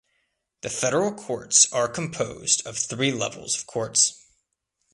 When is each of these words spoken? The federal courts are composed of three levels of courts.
The 0.61 0.69
federal 0.71 1.13
courts 1.13 1.71
are 1.71 1.87
composed 1.87 2.65
of 2.65 2.75
three 2.75 3.11
levels 3.11 3.55
of 3.55 3.67
courts. 3.67 4.19